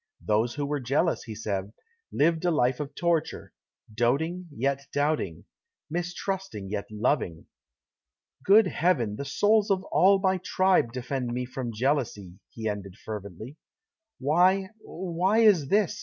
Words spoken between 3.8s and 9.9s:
doating, yet doubting; mistrusting, yet loving. "Good Heaven! the souls of